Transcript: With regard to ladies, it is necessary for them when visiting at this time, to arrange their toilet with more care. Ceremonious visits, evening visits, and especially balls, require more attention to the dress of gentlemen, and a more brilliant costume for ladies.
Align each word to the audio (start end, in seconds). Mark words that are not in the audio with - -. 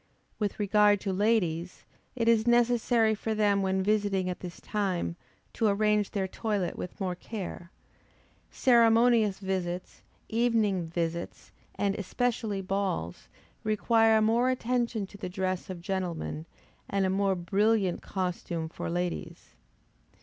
With 0.39 0.59
regard 0.59 0.99
to 1.01 1.13
ladies, 1.13 1.83
it 2.15 2.27
is 2.27 2.47
necessary 2.47 3.13
for 3.13 3.35
them 3.35 3.61
when 3.61 3.83
visiting 3.83 4.31
at 4.31 4.39
this 4.39 4.59
time, 4.59 5.15
to 5.53 5.67
arrange 5.67 6.09
their 6.09 6.27
toilet 6.27 6.75
with 6.75 6.99
more 6.99 7.13
care. 7.13 7.69
Ceremonious 8.49 9.37
visits, 9.37 10.01
evening 10.27 10.87
visits, 10.87 11.51
and 11.75 11.93
especially 11.93 12.61
balls, 12.63 13.27
require 13.63 14.23
more 14.23 14.49
attention 14.49 15.05
to 15.05 15.19
the 15.19 15.29
dress 15.29 15.69
of 15.69 15.81
gentlemen, 15.83 16.47
and 16.89 17.05
a 17.05 17.09
more 17.11 17.35
brilliant 17.35 18.01
costume 18.01 18.69
for 18.69 18.89
ladies. 18.89 19.49